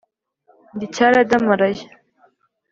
[0.75, 1.83] ndi cyaradamaraye.